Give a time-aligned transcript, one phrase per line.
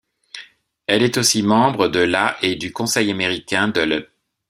[0.89, 4.07] Il est aussi membre de la et du Conseil Américain de l'.